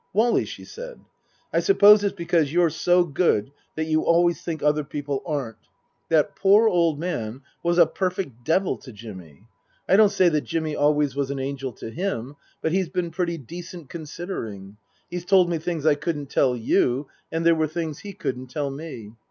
"Wally," 0.13 0.45
she 0.45 0.65
said," 0.65 1.01
I 1.53 1.59
suppose 1.59 2.03
it's 2.03 2.15
because 2.15 2.51
you're 2.51 2.71
so 2.71 3.03
good 3.05 3.51
that 3.75 3.85
you 3.85 4.01
always 4.01 4.41
think 4.41 4.63
other 4.63 4.83
people 4.83 5.21
aren't. 5.27 5.57
That 6.09 6.29
Book 6.33 6.39
II: 6.43 6.51
Her 6.53 6.65
Book 6.65 6.73
173 6.73 6.73
poor 6.73 6.75
old 6.75 6.99
man 6.99 7.43
was 7.61 7.77
a 7.77 7.85
perfect 7.85 8.43
devil 8.43 8.77
to 8.77 8.91
Jimmy. 8.91 9.45
I 9.87 9.97
don't 9.97 10.09
say 10.09 10.27
that 10.29 10.41
Jimmy 10.41 10.75
always 10.75 11.15
was 11.15 11.29
an 11.29 11.37
angel 11.37 11.71
to 11.73 11.91
him, 11.91 12.35
but 12.63 12.71
he's 12.71 12.89
been 12.89 13.11
pretty 13.11 13.37
decent, 13.37 13.89
considering. 13.91 14.77
He's 15.07 15.23
told 15.23 15.51
me 15.51 15.59
things 15.59 15.85
I 15.85 15.93
couldn't 15.93 16.31
tell 16.31 16.55
you; 16.55 17.07
and 17.31 17.45
there 17.45 17.53
were 17.53 17.67
things 17.67 17.99
he 17.99 18.13
couldn't 18.13 18.47
tell 18.47 18.71
me. 18.71 19.11